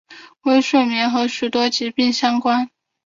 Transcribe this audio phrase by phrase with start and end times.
[0.45, 2.09] 微睡眠和许多疾病
[2.41, 2.69] 关联。